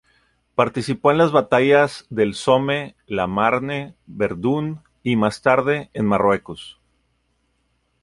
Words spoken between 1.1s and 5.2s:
en las batallas del Somme, la Marne, Verdún y,